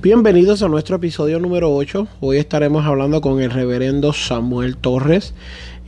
[0.00, 2.06] Bienvenidos a nuestro episodio número 8.
[2.20, 5.34] Hoy estaremos hablando con el reverendo Samuel Torres.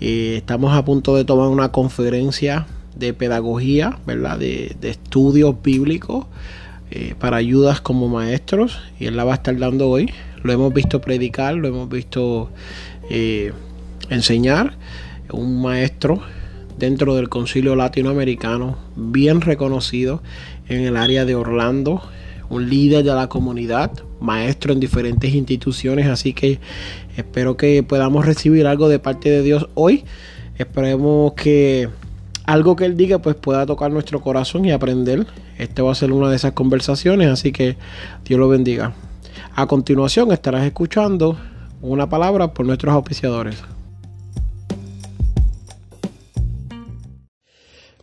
[0.01, 4.37] Eh, estamos a punto de tomar una conferencia de pedagogía, ¿verdad?
[4.37, 6.27] De, estudios bíblicos
[6.91, 8.81] eh, para ayudas como maestros.
[8.99, 10.11] Y él la va a estar dando hoy.
[10.43, 12.51] Lo hemos visto predicar, lo hemos visto
[13.11, 13.53] eh,
[14.09, 14.77] enseñar.
[15.33, 16.21] Un maestro
[16.81, 20.21] dentro del concilio latinoamericano, bien reconocido
[20.69, 22.03] en el área de Orlando,
[22.51, 26.59] un líder de la comunidad, maestro en diferentes instituciones, así que
[27.17, 30.05] espero que podamos recibir algo de parte de Dios hoy.
[30.59, 31.89] Esperemos que
[32.45, 35.27] algo que Él diga pues pueda tocar nuestro corazón y aprender.
[35.57, 37.77] Este va a ser una de esas conversaciones, así que
[38.25, 38.93] Dios lo bendiga.
[39.55, 41.39] A continuación estarás escuchando
[41.81, 43.63] una palabra por nuestros auspiciadores.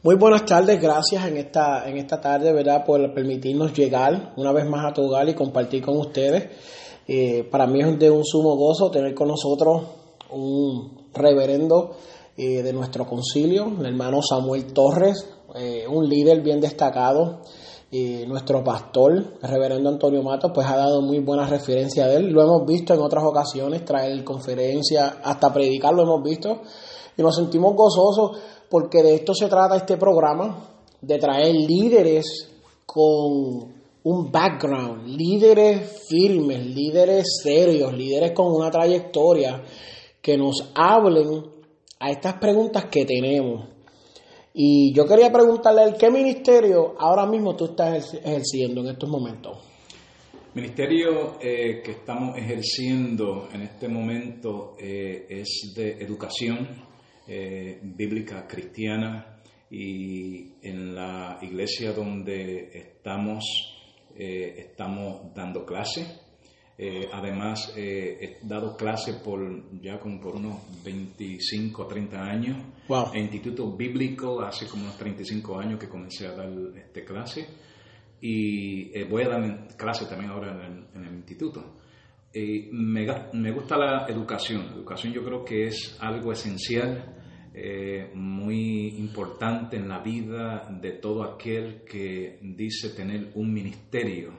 [0.07, 2.86] Muy buenas tardes, gracias en esta, en esta tarde, ¿verdad?
[2.86, 6.47] Por permitirnos llegar una vez más a tu y compartir con ustedes.
[7.05, 9.81] Eh, para mí es de un sumo gozo tener con nosotros
[10.31, 11.97] un reverendo
[12.38, 17.41] eh, de nuestro concilio, el hermano Samuel Torres, eh, un líder bien destacado.
[18.28, 22.30] nuestro pastor, el reverendo Antonio Matos, pues ha dado muy buena referencia de él.
[22.30, 26.61] Lo hemos visto en otras ocasiones, traer conferencias, hasta predicar lo hemos visto.
[27.17, 28.38] Y nos sentimos gozosos
[28.69, 30.69] porque de esto se trata este programa,
[31.01, 32.25] de traer líderes
[32.85, 33.73] con
[34.03, 39.61] un background, líderes firmes, líderes serios, líderes con una trayectoria
[40.21, 41.43] que nos hablen
[41.99, 43.67] a estas preguntas que tenemos.
[44.53, 49.57] Y yo quería preguntarle, ¿qué ministerio ahora mismo tú estás ejerciendo en estos momentos?
[50.55, 56.86] Ministerio eh, que estamos ejerciendo en este momento eh, es de educación
[57.30, 59.38] eh, bíblica cristiana
[59.70, 63.44] y en la iglesia donde estamos
[64.16, 66.22] eh, estamos dando clase.
[66.78, 69.41] Eh, además, he dado clase por
[69.81, 72.63] ya como por unos 25 o 30 años.
[73.13, 77.46] En Instituto Bíblico, hace como unos 35 años que comencé a dar este clase.
[78.22, 80.66] Y voy a dar clase también ahora
[80.96, 81.75] en el, instituto.
[82.34, 84.68] Me, me, gusta la educación.
[84.68, 87.16] La educación yo creo que es algo esencial
[87.59, 94.31] eh, muy importante en la vida de todo aquel que dice tener un ministerio.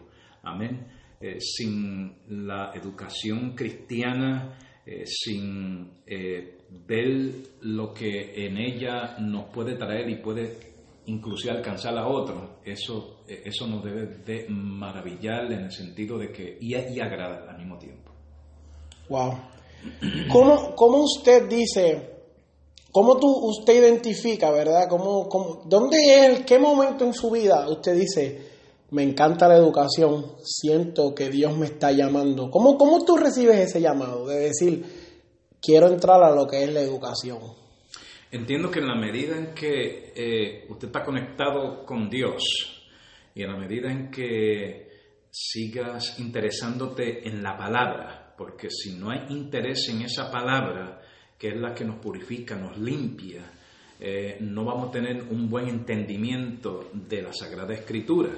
[0.44, 0.86] Amén.
[1.20, 2.14] Eh, sin
[2.46, 4.56] la educación cristiana,
[4.86, 5.90] eh, sin
[6.86, 10.56] ver lo que en ella nos puede traer y puede
[11.06, 16.56] inclusive alcanzar a otros, eso, eso nos debe de maravillar en el sentido de que
[16.60, 18.12] y, y agradar al mismo tiempo.
[19.08, 19.32] Wow.
[20.30, 22.17] ¿Cómo, ¿Cómo usted dice
[22.90, 24.88] ¿Cómo tú, usted identifica, verdad?
[24.88, 28.48] ¿Cómo, cómo, ¿Dónde es, qué momento en su vida usted dice,
[28.90, 32.50] me encanta la educación, siento que Dios me está llamando?
[32.50, 34.84] ¿Cómo, cómo tú recibes ese llamado de decir,
[35.60, 37.38] quiero entrar a lo que es la educación?
[38.30, 42.42] Entiendo que en la medida en que eh, usted está conectado con Dios
[43.34, 44.88] y en la medida en que
[45.30, 51.00] sigas interesándote en la palabra, porque si no hay interés en esa palabra,
[51.38, 53.42] que es la que nos purifica, nos limpia,
[54.00, 58.30] eh, no vamos a tener un buen entendimiento de la Sagrada Escritura.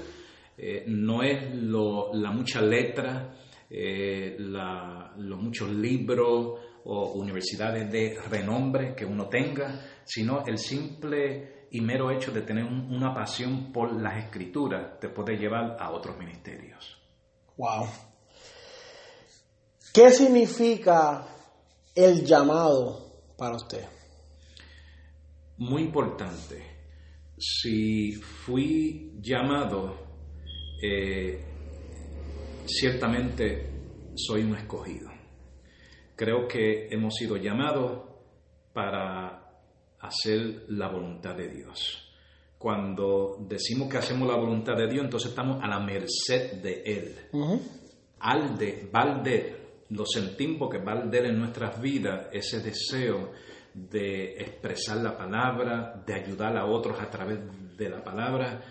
[0.56, 3.34] Eh, no es la mucha letra,
[3.68, 11.80] eh, los muchos libros o universidades de renombre que uno tenga, sino el simple y
[11.80, 16.98] mero hecho de tener una pasión por las escrituras te puede llevar a otros ministerios.
[17.56, 17.86] Wow.
[19.92, 21.26] ¿Qué significa
[21.94, 23.84] el llamado para usted?
[25.58, 26.62] Muy importante.
[27.38, 29.96] Si fui llamado,
[30.82, 31.44] eh,
[32.66, 33.70] ciertamente
[34.14, 35.10] soy un escogido.
[36.16, 38.02] Creo que hemos sido llamados
[38.72, 39.40] para
[40.00, 42.06] hacer la voluntad de Dios.
[42.58, 47.16] Cuando decimos que hacemos la voluntad de Dios, entonces estamos a la merced de Él.
[48.18, 53.32] Al de, Valder, lo sentimos porque va a en nuestras vidas ese deseo
[53.74, 57.38] de expresar la palabra, de ayudar a otros a través
[57.76, 58.62] de la palabra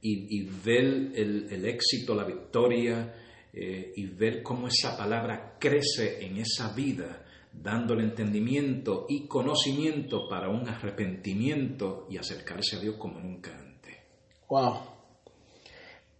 [0.00, 3.14] y, ver el, éxito, la victoria
[3.52, 10.48] eh, y ver cómo esa palabra crece en esa vida, dándole entendimiento y conocimiento para
[10.48, 13.96] un arrepentimiento y acercarse a Dios como nunca antes.
[14.48, 14.98] Wow.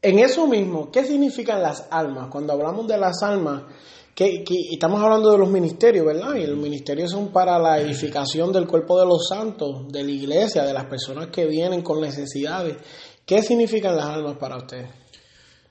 [0.02, 2.28] En eso mismo, ¿qué significan las almas?
[2.28, 3.62] Cuando hablamos de las almas,
[4.18, 4.42] que,
[4.72, 6.34] estamos hablando de los ministerios, ¿verdad?
[6.34, 10.64] Y los ministerios son para la edificación del cuerpo de los santos, de la iglesia,
[10.64, 12.78] de las personas que vienen con necesidades.
[13.24, 14.86] ¿Qué significan las almas para usted?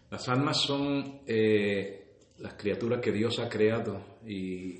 [0.09, 4.77] Las almas son eh, las criaturas que Dios ha creado y,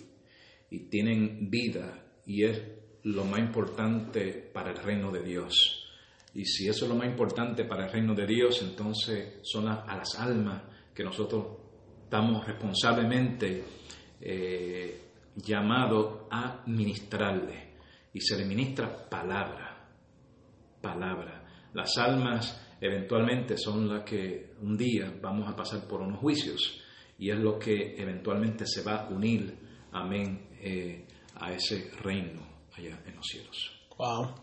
[0.70, 2.62] y tienen vida y es
[3.04, 5.90] lo más importante para el reino de Dios.
[6.34, 9.84] Y si eso es lo más importante para el reino de Dios, entonces son a,
[9.98, 10.64] las almas
[10.94, 11.57] que nosotros
[12.08, 13.66] estamos responsablemente
[14.22, 15.02] eh,
[15.36, 17.68] llamados a ministrarle.
[18.14, 19.90] Y se le ministra palabra,
[20.82, 21.44] palabra.
[21.74, 26.82] Las almas eventualmente son las que un día vamos a pasar por unos juicios
[27.20, 29.54] y es lo que eventualmente se va a unir,
[29.92, 31.06] amén, eh,
[31.36, 32.42] a ese reino
[32.74, 33.72] allá en los cielos.
[33.98, 34.34] Wow.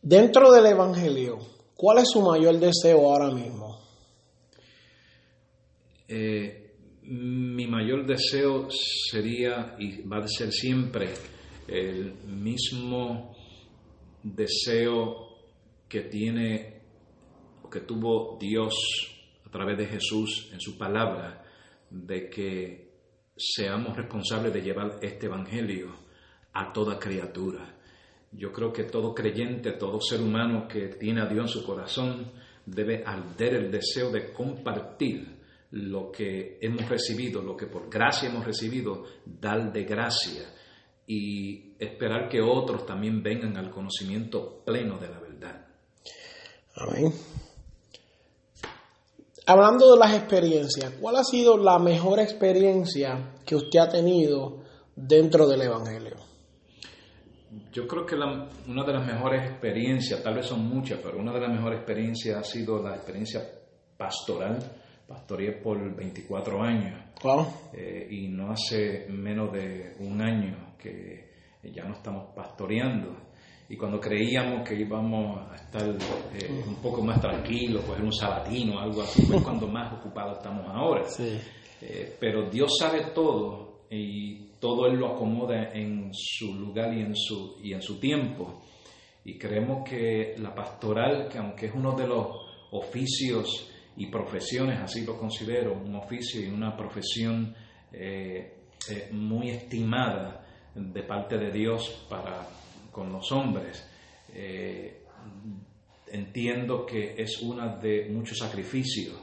[0.00, 1.38] Dentro del Evangelio,
[1.74, 3.87] ¿cuál es su mayor deseo ahora mismo?
[6.08, 6.68] Eh,
[7.02, 11.10] mi mayor deseo sería y va a ser siempre
[11.66, 13.36] el mismo
[14.22, 15.36] deseo
[15.88, 16.80] que tiene
[17.62, 18.74] o que tuvo Dios
[19.46, 21.44] a través de Jesús en su palabra
[21.90, 22.88] de que
[23.36, 25.94] seamos responsables de llevar este evangelio
[26.52, 27.76] a toda criatura.
[28.32, 32.32] Yo creo que todo creyente, todo ser humano que tiene a Dios en su corazón
[32.66, 35.37] debe arder el deseo de compartir
[35.70, 40.54] lo que hemos recibido, lo que por gracia hemos recibido, dar de gracia
[41.06, 45.66] y esperar que otros también vengan al conocimiento pleno de la verdad.
[46.76, 47.12] Amén.
[49.46, 54.62] Hablando de las experiencias, ¿cuál ha sido la mejor experiencia que usted ha tenido
[54.94, 56.16] dentro del Evangelio?
[57.72, 61.40] Yo creo que una de las mejores experiencias, tal vez son muchas, pero una de
[61.40, 63.42] las mejores experiencias ha sido la experiencia
[63.96, 64.58] pastoral.
[65.08, 67.02] Pastoreé por 24 años.
[67.72, 71.26] Eh, y no hace menos de un año que
[71.64, 73.28] ya no estamos pastoreando
[73.70, 78.80] y cuando creíamos que íbamos a estar eh, un poco más tranquilos, coger un sabatino,
[78.80, 81.04] algo así, fue cuando más ocupados estamos ahora.
[81.82, 87.14] Eh, pero Dios sabe todo y todo Él lo acomoda en su lugar y en
[87.14, 88.62] su, y en su tiempo.
[89.26, 92.26] Y creemos que la pastoral, que aunque es uno de los
[92.70, 97.54] oficios y profesiones, así lo considero, un oficio y una profesión
[97.92, 98.54] eh,
[99.10, 102.46] muy estimada de parte de Dios para
[102.92, 103.88] con los hombres,
[104.34, 105.02] eh,
[106.10, 109.20] entiendo que es una de muchos sacrificios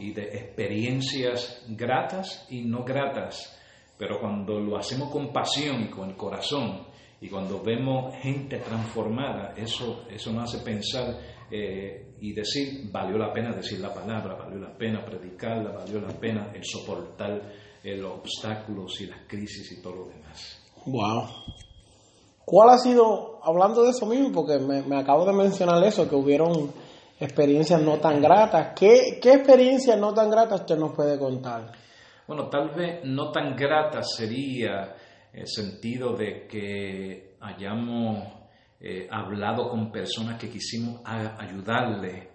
[0.00, 3.58] y de experiencias gratas y no gratas,
[3.96, 6.86] pero cuando lo hacemos con pasión y con el corazón
[7.20, 11.18] y cuando vemos gente transformada, eso, eso nos hace pensar
[11.50, 16.12] eh, y decir, valió la pena decir la palabra, valió la pena predicarla, valió la
[16.12, 17.40] pena el soportar
[17.82, 20.62] eh, los obstáculos y las crisis y todo lo demás.
[20.86, 21.24] Wow.
[22.44, 26.72] ¿Cuál ha sido, hablando de eso mismo, porque me, acabo de mencionar eso, que hubieron
[27.20, 31.72] experiencias no tan gratas, ¿qué, qué experiencias no tan gratas usted nos puede contar?
[32.26, 34.94] Bueno, tal vez no tan grata sería
[35.32, 38.37] el sentido de que hayamos
[38.80, 42.30] eh, hablado con personas que quisimos ayudarle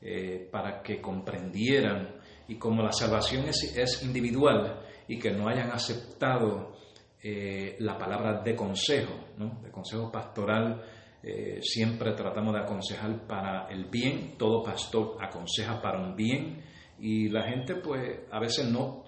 [0.00, 2.16] eh, para que comprendieran
[2.46, 6.76] y como la salvación es, es individual y que no hayan aceptado
[7.20, 9.60] eh, la palabra de consejo, ¿no?
[9.60, 10.80] de consejo pastoral.
[11.20, 16.62] Eh, siempre tratamos de aconsejar para el bien, todo pastor aconseja para un bien
[17.00, 19.02] y la gente pues a veces no,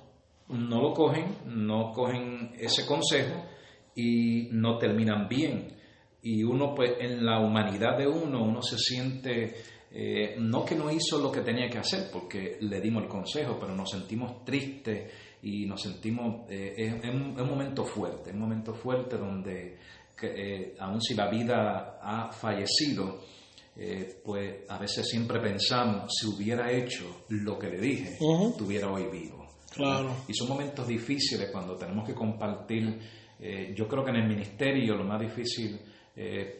[0.48, 3.44] no lo cogen, no cogen ese consejo
[3.94, 5.79] y no terminan bien.
[6.22, 9.54] Y uno pues en la humanidad de uno, uno se siente,
[9.90, 13.56] eh, no que no hizo lo que tenía que hacer porque le dimos el consejo,
[13.58, 15.10] pero nos sentimos tristes
[15.42, 19.78] y nos sentimos, eh, es, un, momento fuerte, un momento fuerte donde,
[20.22, 23.22] eh, aun si la vida ha fallecido,
[23.76, 28.18] eh, pues a veces siempre pensamos, si hubiera hecho lo que le dije,
[28.50, 29.46] estuviera hoy vivo.
[29.72, 30.16] Claro.
[30.28, 32.98] Y son momentos difíciles cuando tenemos que compartir,
[33.74, 35.80] yo creo que en el ministerio lo más difícil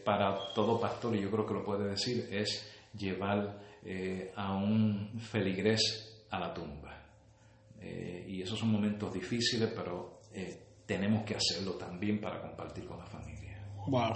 [0.03, 3.59] para todo pastor, y yo creo que lo puede decir, es llevar
[4.35, 6.91] a un feligrés a la tumba.
[7.81, 12.99] Eh, y esos son momentos difíciles, pero eh, tenemos que hacerlo también para compartir con
[12.99, 13.59] la familia.
[13.87, 14.13] Wow.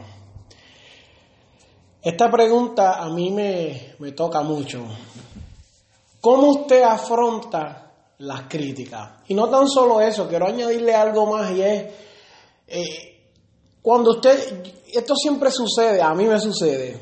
[2.02, 4.86] Esta pregunta a mí me, me toca mucho.
[6.22, 9.24] ¿Cómo usted afronta las críticas?
[9.28, 11.86] Y no tan solo eso, quiero añadirle algo más y es,
[12.68, 13.15] eh,
[13.86, 16.98] cuando usted, esto siempre sucede, a mí me sucede,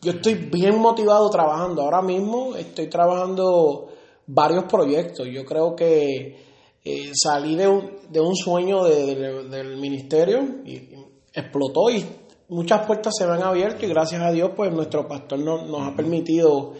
[0.00, 3.88] yo estoy bien motivado trabajando, ahora mismo estoy trabajando
[4.24, 5.26] varios proyectos.
[5.26, 6.44] Yo creo que
[6.84, 10.90] eh, salí de un, de un sueño del ministerio y,
[11.34, 12.06] explotó y
[12.50, 15.96] muchas puertas se me han abierto y gracias a Dios pues nuestro pastor nos ha
[15.96, 16.74] permitido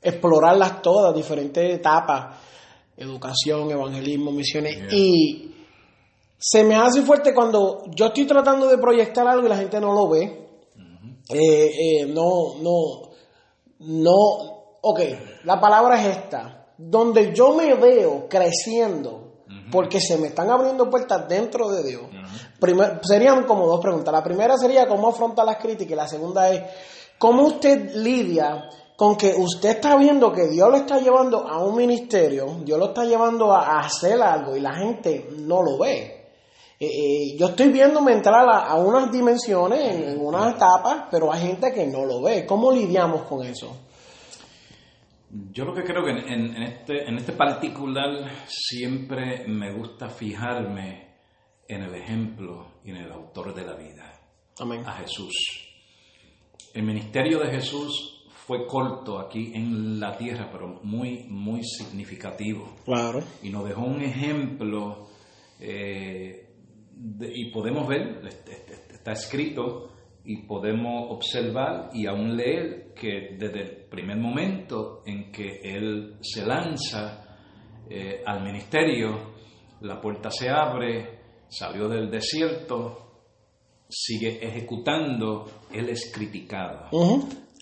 [0.00, 2.36] explorarlas todas, diferentes etapas.
[2.96, 4.92] educación, evangelismo, misiones.
[4.92, 5.50] Y
[6.40, 9.92] se me hace fuerte cuando yo estoy tratando de proyectar algo y la gente no
[9.92, 10.48] lo ve.
[11.28, 11.70] Eh,
[12.00, 13.10] eh, no, no,
[13.80, 14.12] no.
[14.80, 15.00] Ok,
[15.44, 16.68] la palabra es esta.
[16.78, 22.02] Donde yo me veo creciendo, porque se me están abriendo puertas dentro de Dios.
[23.02, 24.10] serían como dos preguntas.
[24.10, 26.62] La primera sería cómo afronta las críticas y la segunda es
[27.18, 28.66] cómo usted lidia
[28.96, 32.86] con que usted está viendo que Dios lo está llevando a un ministerio, Dios lo
[32.86, 36.19] está llevando a, hacer algo y la gente no lo ve.
[36.82, 41.74] Eh, eh, yo estoy viéndome entrar a, unas dimensiones, en, unas etapas, pero hay gente
[41.74, 42.46] que no lo ve.
[42.46, 43.76] ¿Cómo lidiamos con eso?
[45.52, 51.16] Yo lo que creo que en, este, en este particular siempre me gusta fijarme
[51.68, 54.18] en el ejemplo y en el autor de la vida,
[54.58, 54.82] Amén.
[54.86, 55.34] a Jesús.
[56.72, 62.74] El ministerio de Jesús fue corto aquí en la tierra, pero muy, muy significativo.
[62.86, 63.22] Claro.
[63.42, 65.08] Y nos dejó un ejemplo,
[65.60, 66.49] eh,
[67.20, 68.20] y podemos ver,
[68.90, 69.90] está escrito,
[70.24, 76.44] y podemos observar y aún leer que desde el primer momento en que él se
[76.44, 77.38] lanza
[77.88, 79.32] eh, al ministerio,
[79.80, 83.24] la puerta se abre, salió del desierto,
[83.88, 86.90] sigue ejecutando, él es criticado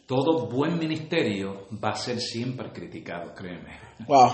[0.09, 3.79] todo buen ministerio va a ser siempre criticado, créeme.
[4.07, 4.31] Wow.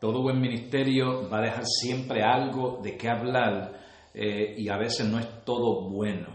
[0.00, 3.78] Todo buen ministerio va a dejar siempre algo de qué hablar
[4.14, 6.28] eh, y a veces no es todo bueno,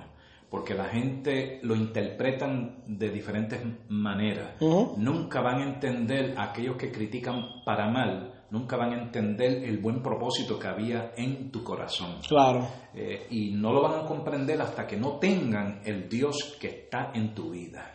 [0.50, 4.62] porque la gente lo interpretan de diferentes maneras.
[4.98, 10.04] Nunca van a entender aquellos que critican para mal, nunca van a entender el buen
[10.04, 12.18] propósito que había en tu corazón.
[12.28, 12.68] Claro.
[12.94, 17.12] Eh, y no lo van a comprender hasta que no tengan el Dios que está
[17.16, 17.92] en tu vida.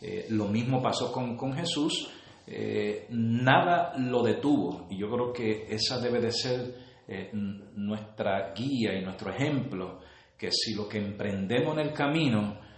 [0.00, 2.08] Eh, lo mismo pasó con, Jesús.
[2.46, 6.74] Eh, nada lo detuvo y yo creo que esa debe de ser
[7.10, 10.00] eh, nuestra guía y nuestro ejemplo,
[10.38, 12.70] que si lo que emprendemos en el camino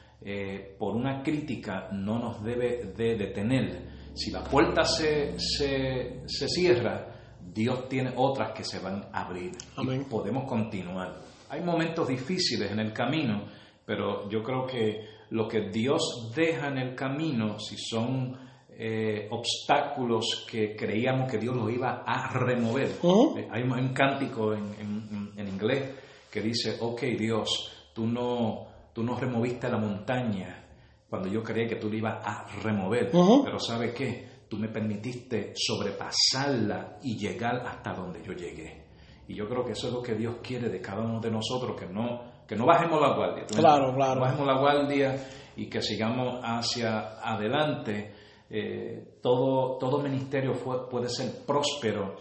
[0.78, 7.08] por una crítica no nos debe de detener, si la puerta se, se, cierra,
[7.40, 9.52] Dios tiene otras que se van a abrir.
[9.78, 11.16] Y podemos continuar.
[11.48, 13.46] Hay momentos difíciles en el camino,
[13.84, 18.38] pero yo creo que lo que Dios deja en el camino, si son
[18.84, 22.88] eh, obstáculos que creíamos que Dios los iba a remover.
[23.36, 25.94] Eh, hay, un cántico en, inglés
[26.28, 30.66] que dice, ok Dios, tú no, tú no removiste la montaña
[31.08, 34.26] cuando yo creía que tú la ibas a remover, pero ¿sabe qué?
[34.48, 38.82] Tú me permitiste sobrepasarla y llegar hasta donde yo llegué.
[39.28, 41.78] Y yo creo que eso es lo que Dios quiere de cada uno de nosotros,
[41.78, 43.44] que no que no bajemos la guardia.
[43.46, 44.20] Claro, claro.
[44.20, 45.14] bajemos la guardia
[45.54, 48.21] y que sigamos hacia adelante.
[48.54, 50.52] Eh, todo, todo ministerio
[50.90, 52.16] puede ser próspero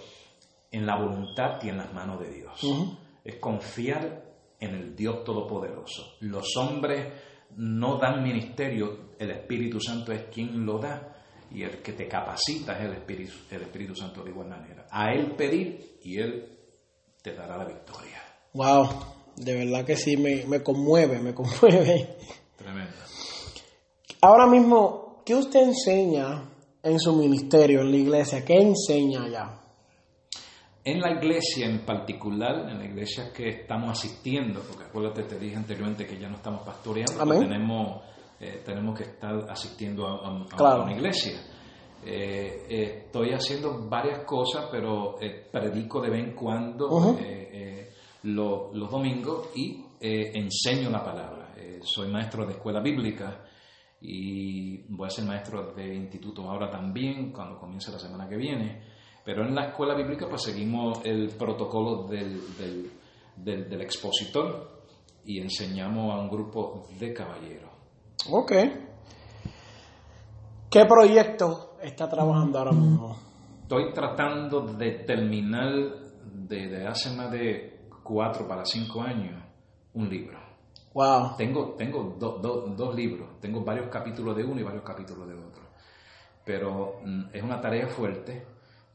[0.72, 2.62] en la voluntad y en las manos de Dios.
[3.22, 4.24] Es confiar
[4.58, 6.16] en el Dios Todopoderoso.
[6.22, 7.06] Los hombres
[7.58, 11.18] no dan ministerio, el Espíritu Santo es quien lo da
[11.52, 14.88] y el que te capacita es el Espíritu, el Espíritu Santo de igual manera.
[14.90, 16.48] A Él pedir y Él
[17.22, 18.24] te dará la victoria.
[18.54, 18.88] Wow,
[19.36, 22.16] de verdad que sí, me, me conmueve, me conmueve.
[22.56, 22.96] Tremendo.
[24.22, 26.44] Ahora mismo, ¿qué usted enseña
[26.84, 28.44] en su ministerio, en la iglesia?
[28.44, 29.62] ¿Qué enseña allá?
[30.84, 35.56] En la iglesia en particular, en la iglesia que estamos asistiendo, porque acuérdate, te dije
[35.56, 38.02] anteriormente que ya no estamos pastoreando, tenemos,
[38.40, 41.40] eh, tenemos que estar asistiendo a, una iglesia.
[42.04, 45.18] Eh, eh, estoy haciendo varias cosas, pero
[45.52, 47.16] predico de vez en cuando
[48.24, 51.54] los domingos y enseño la palabra.
[51.84, 53.44] Soy maestro de escuela bíblica
[54.02, 58.82] y voy a ser maestro de instituto ahora también, cuando comience la semana que viene.
[59.24, 62.42] Pero en la escuela bíblica pues seguimos el protocolo del,
[63.38, 64.82] del, expositor
[65.24, 67.70] y enseñamos a un grupo de caballeros.
[68.32, 68.52] Ok.
[70.70, 73.16] ¿Qué proyecto está trabajando ahora mismo?
[73.62, 75.72] Estoy tratando de terminar
[76.26, 79.44] desde hace más de cuatro para cinco años
[79.94, 80.51] un libro.
[80.94, 81.38] Wow.
[81.38, 85.64] Tengo, tengo dos libros, tengo varios capítulos de uno y varios capítulos de otro.
[86.44, 88.44] Pero mm, es una tarea fuerte,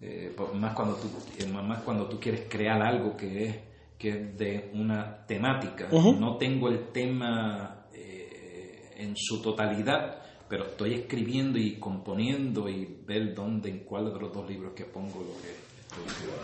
[0.00, 3.56] eh, más, cuando tú, eh, más cuando tú quieres crear algo que es,
[3.98, 5.88] que es de una temática.
[5.90, 13.34] No tengo el tema eh, en su totalidad, pero estoy escribiendo y componiendo y ver
[13.34, 15.50] dónde, en cuál de los dos libros que pongo lo que
[15.80, 16.42] estoy escribiendo.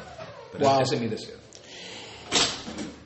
[0.52, 1.36] Pero ese es mi deseo.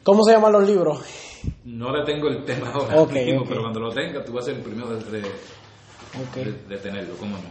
[0.04, 1.25] ¿Cómo se llaman los libros?
[1.64, 4.62] No le tengo el tema ahora, pero cuando lo tenga tú vas a ser el
[4.62, 7.44] primero de, tenerlo, ¿cómo no?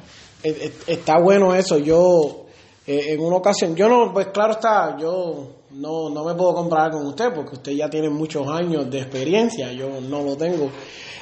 [0.87, 1.77] Está bueno eso.
[1.77, 2.45] Yo
[2.87, 6.91] eh, en una ocasión, yo no, pues claro está, yo no, no me puedo comparar
[6.91, 10.69] con usted porque usted ya tiene muchos años de experiencia, yo no lo tengo.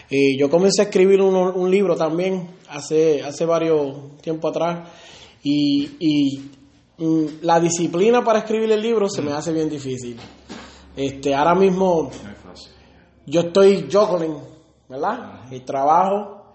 [0.09, 4.89] Eh, yo comencé a escribir un, un, libro también hace, hace varios tiempo atrás
[5.41, 6.51] y, y
[6.97, 10.17] mm, la disciplina para escribir el libro se me hace bien difícil.
[10.95, 12.11] Este, ahora mismo
[13.25, 14.37] yo estoy juggling,
[14.89, 15.51] ¿verdad?
[15.51, 16.53] El trabajo,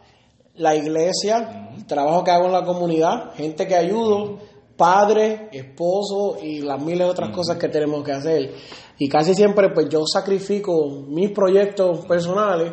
[0.54, 4.38] la iglesia, el trabajo que hago en la comunidad, gente que ayudo,
[4.76, 8.54] padre, esposo y las miles de otras cosas que tenemos que hacer.
[8.98, 12.72] Y casi siempre pues yo sacrifico mis proyectos personales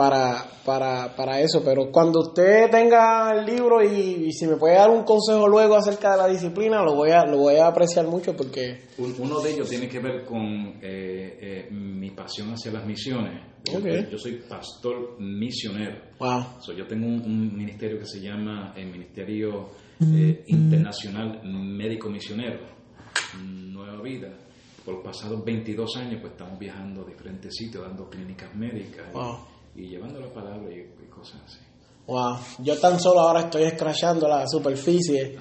[0.00, 1.62] para, para, para eso.
[1.62, 6.12] Pero cuando usted tenga el libro y, si me puede dar un consejo luego acerca
[6.12, 8.86] de la disciplina, lo voy a, lo voy a apreciar mucho porque...
[8.96, 13.42] Uno de ellos tiene que ver con eh, eh, mi pasión hacia las misiones.
[14.10, 16.00] Yo soy pastor misionero.
[16.18, 16.44] Wow.
[16.74, 19.68] yo tengo un, ministerio que se llama el Ministerio
[20.00, 22.60] eh, Internacional Médico Misionero,
[23.38, 24.32] Nueva Vida.
[24.82, 29.12] Por los pasados 22 años, pues estamos viajando a diferentes sitios, dando clínicas médicas.
[29.12, 31.58] Wow y llevando la palabra y, cosas así.
[32.06, 35.36] Wow, yo tan solo ahora estoy escrachando la superficie,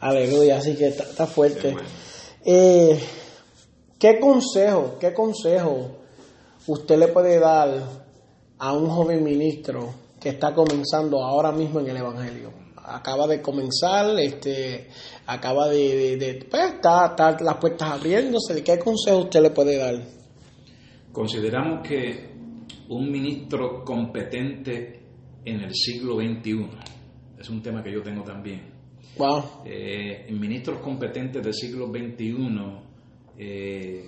[0.00, 1.74] aleluya, así que está, fuerte.
[2.44, 3.00] Eh,
[3.98, 5.98] ¿Qué consejo, qué consejo
[6.66, 7.82] usted le puede dar
[8.58, 12.52] a un joven ministro que está comenzando ahora mismo en el Evangelio?
[12.76, 14.90] Acaba de comenzar, este,
[15.26, 18.62] acaba de, de, pues, está, las puertas abriéndose.
[18.62, 19.94] ¿Qué consejo usted le puede dar?
[21.12, 22.33] Consideramos que
[22.94, 25.00] un ministro competente
[25.44, 26.68] en el siglo XXI.
[27.38, 28.72] Es un tema que yo tengo también.
[29.18, 29.64] Wow.
[29.64, 32.36] Eh, ministros competentes del siglo XXI,
[33.36, 34.04] eh,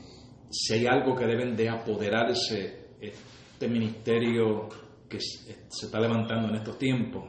[0.48, 4.68] si hay algo que deben de apoderarse este ministerio
[5.08, 7.24] que se está levantando en estos tiempos,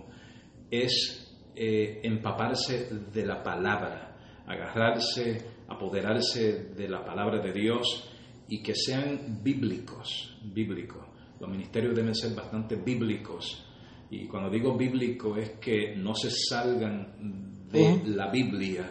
[0.69, 8.12] es eh, empaparse de la palabra, agarrarse, apoderarse de la palabra de Dios
[8.47, 11.07] y que sean bíblicos, bíblicos.
[11.39, 13.65] Los ministerios deben ser bastante bíblicos.
[14.10, 18.89] Y cuando digo bíblico es que no se salgan de la Biblia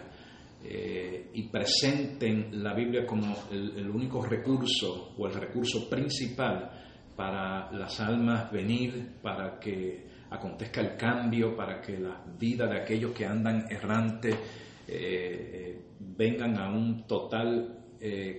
[0.62, 6.70] eh, y presenten la Biblia como el, único recurso o el recurso principal
[7.14, 13.12] para las almas venir, para que acontezca el cambio, para que la vida de aquellos
[13.12, 17.72] que andan errantes eh, eh, vengan a un total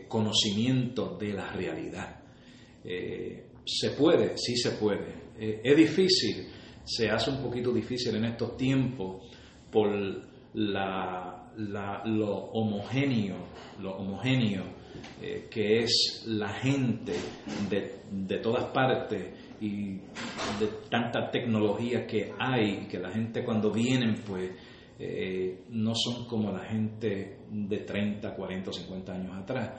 [0.08, 2.22] conocimiento de la realidad.
[3.68, 5.28] Se puede, sí se puede.
[5.38, 6.48] Eh, es difícil,
[6.84, 9.30] se hace un poquito difícil en estos tiempos
[9.70, 9.90] por
[10.54, 11.52] la,
[12.06, 13.36] lo homogéneo,
[13.82, 14.64] lo homogéneo
[15.22, 17.14] eh, que es la gente
[17.70, 19.96] de, de todas partes y
[20.60, 24.52] de tanta tecnología que hay, que la gente cuando vienen pues
[25.00, 29.72] eh, no son como la gente de 30, 40 o 50 años atrás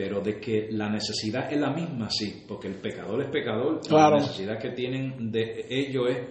[0.00, 4.12] pero de que la necesidad es la misma, sí, porque el pecador es pecador, la
[4.12, 6.26] necesidad que tienen de ello es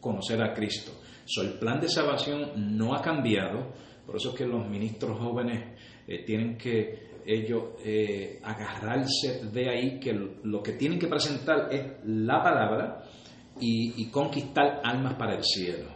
[0.00, 0.90] conocer a Cristo.
[1.24, 5.78] So, el plan de salvación no ha cambiado, por eso es que los ministros jóvenes
[6.08, 12.04] eh, tienen que ellos eh, agarrarse de ahí, que lo que tienen que presentar es
[12.04, 13.04] la palabra
[13.60, 15.90] y, conquistar almas para el cielo.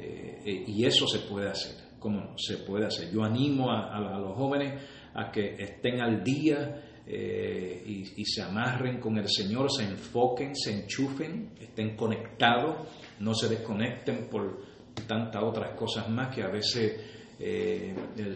[0.00, 2.34] Eh, y eso se puede hacer, ¿cómo no?
[2.36, 3.12] Se puede hacer.
[3.12, 4.82] Yo animo a los jóvenes
[5.14, 10.72] a que estén al día eh, y, se amarren con el Señor, se enfoquen, se
[10.72, 12.88] enchufen, estén conectados,
[13.20, 14.62] no se desconecten por
[15.06, 17.00] tantas otras cosas más que a veces
[17.38, 17.94] eh,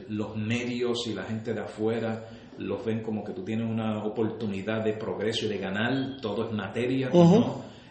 [0.09, 4.85] los medios y la gente de afuera los ven como que tú tienes una oportunidad
[4.85, 7.09] de progreso y de ganar, todo es materia,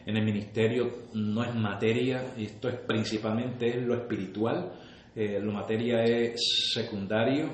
[0.06, 4.71] En el ministerio no es materia, y esto es principalmente es lo espiritual,
[5.15, 7.50] eh, lo materia es secundario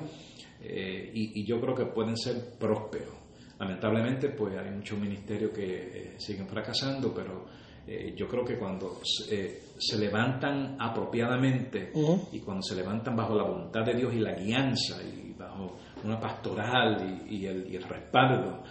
[0.66, 3.14] eh, y, yo creo que pueden ser prósperos.
[3.58, 7.46] Lamentablemente, pues hay muchos ministerios que eh, siguen fracasando, pero
[7.86, 11.92] eh, yo creo que cuando se levantan apropiadamente
[12.32, 16.18] y cuando se levantan bajo la voluntad de Dios y la guianza y bajo una
[16.18, 18.62] pastoral y, el, y el, respaldo,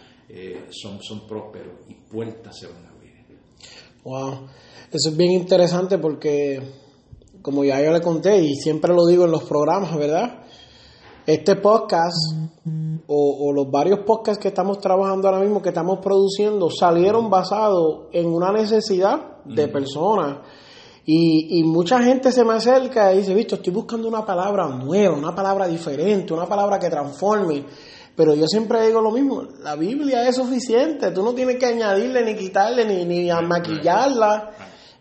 [0.69, 3.13] son, son prósperos y puertas se van a abrir.
[4.03, 4.47] Wow,
[4.91, 6.61] eso es bien interesante porque,
[7.41, 10.43] como ya yo le conté y siempre lo digo en los programas, ¿verdad?
[11.25, 12.17] Este podcast
[13.07, 18.27] o, los varios podcasts que estamos trabajando ahora mismo, que estamos produciendo, salieron basados en
[18.27, 20.39] una necesidad de personas.
[21.05, 25.33] Y, mucha gente se me acerca y dice, visto, estoy buscando una palabra nueva, una
[25.33, 27.65] palabra diferente, una palabra que transforme.
[28.15, 32.23] Pero yo siempre digo lo mismo, la Biblia es suficiente, tú no tienes que añadirle
[32.23, 34.51] ni quitarle ni, ni maquillarla.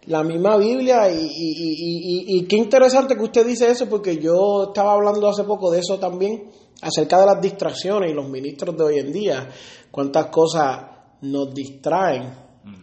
[0.07, 4.95] La misma Biblia y, y, y, qué interesante que usted dice eso porque yo estaba
[4.95, 8.99] hablando hace poco de eso también acerca de las distracciones y los ministros de hoy
[8.99, 9.49] en día,
[9.91, 10.81] cuántas cosas
[11.21, 12.35] nos distraen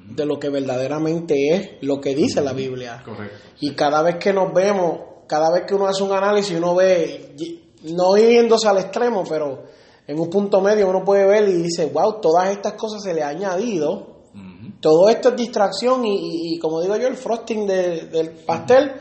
[0.09, 3.03] de lo que verdaderamente es lo que dice la Biblia.
[3.59, 7.35] Y cada vez que nos vemos, cada vez que uno hace un análisis, uno ve,
[7.83, 9.63] no yéndose al extremo, pero
[10.07, 13.23] en un punto medio uno puede ver y dice, wow, todas estas cosas se le
[13.23, 14.18] ha añadido.
[14.81, 18.93] Todo esto es distracción y, como digo yo, el frosting del pastel,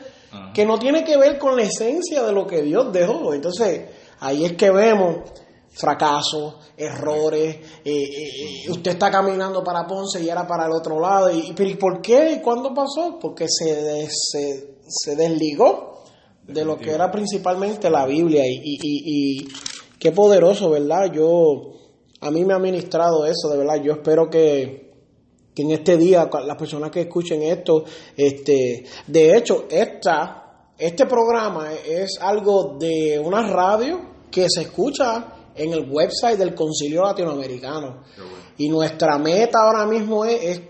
[0.53, 3.33] que no tiene que ver con la esencia de lo que Dios dejó.
[3.33, 3.87] Entonces,
[4.21, 5.19] ahí es que vemos
[5.79, 11.01] fracasos, errores, eh, eh, eh, usted está caminando para Ponce y era para el otro
[11.01, 12.33] lado, y, ¿por qué?
[12.33, 13.19] ¿Y cuándo pasó?
[13.21, 16.03] Porque se, se, desligó
[16.43, 19.49] de lo que era principalmente la Biblia, y, y, y,
[20.01, 21.13] qué poderoso, ¿verdad?
[21.13, 21.75] Yo,
[22.21, 24.88] a mí me ha ministrado eso, de verdad, yo espero que,
[25.59, 27.83] que en este día, las personas que escuchen esto,
[28.17, 35.73] este, de hecho, esta, este programa es algo de una radio que se escucha en
[35.73, 38.05] el website del Concilio Latinoamericano.
[38.57, 40.61] Y nuestra meta ahora mismo es,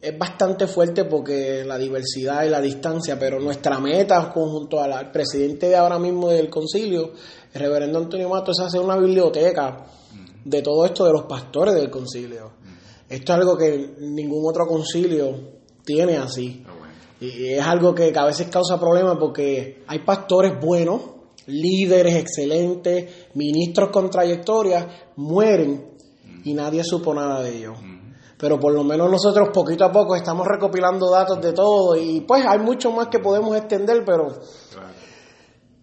[0.00, 5.68] es, bastante fuerte porque la diversidad y la distancia, pero nuestra meta conjunto al presidente
[5.68, 7.10] de ahora mismo del concilio,
[7.52, 9.86] el reverendo Antonio Matos, es hacer una biblioteca
[10.44, 12.55] de todo esto de los pastores del concilio.
[13.08, 16.64] Esto es algo que ningún otro concilio tiene así.
[17.20, 21.00] Y es algo que a veces causa problemas porque hay pastores buenos,
[21.46, 25.92] líderes excelentes, ministros con trayectoria, mueren
[26.44, 27.78] y nadie supo nada de ellos.
[28.38, 32.44] Pero por lo menos nosotros poquito a poco estamos recopilando datos de todo y pues
[32.46, 34.28] hay mucho más que podemos extender, pero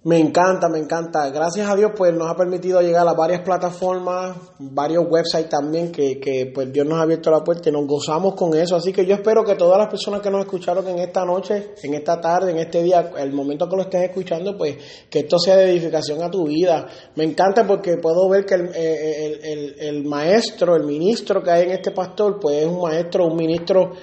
[0.06, 1.30] me encanta, me encanta.
[1.30, 6.20] Gracias a Dios, pues nos ha permitido llegar a varias plataformas, varios websites también, que,
[6.20, 8.76] que pues Dios nos ha abierto la puerta y nos gozamos con eso.
[8.76, 11.94] Así que yo espero que todas las personas que nos escucharon en esta noche, en
[11.94, 14.76] esta tarde, en este día, el momento que lo estés escuchando, pues
[15.10, 16.86] que esto sea de edificación a tu vida.
[17.16, 21.64] Me encanta porque puedo ver que el, el, el, el maestro, el ministro que hay
[21.64, 23.94] en este pastor, pues es un maestro, un ministro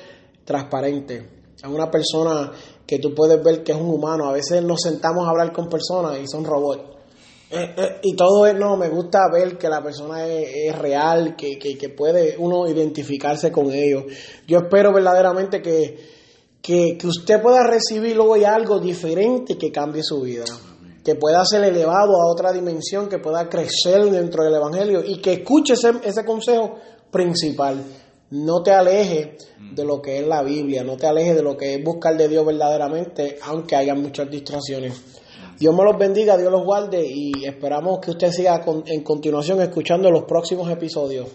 [0.47, 1.41] transparente.
[1.63, 2.51] Es una persona
[2.91, 4.29] que tú puedes ver que es un humano.
[4.29, 6.83] A veces nos sentamos a hablar con personas y son robots.
[7.49, 11.57] Eh, eh, y todo es, no, me gusta ver que la persona es, real, que,
[11.57, 14.07] que, puede uno identificarse con ellos.
[14.49, 15.99] Yo espero verdaderamente que,
[16.61, 20.45] que, que usted pueda recibir hoy algo diferente que cambie su vida
[21.05, 25.33] que pueda ser elevado a otra dimensión, que pueda crecer dentro del Evangelio y que
[25.33, 26.75] escuche ese, ese consejo
[27.11, 27.83] principal
[28.31, 31.75] no te alejes de lo que es la Biblia, no te alejes de lo que
[31.75, 34.95] es buscar de Dios verdaderamente, aunque haya muchas distracciones.
[35.59, 40.11] Dios me los bendiga, Dios los guarde y esperamos que usted siga en continuación escuchando
[40.11, 41.29] los próximos episodios.